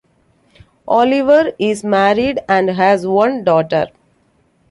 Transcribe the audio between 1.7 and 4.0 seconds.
married and has one daughter.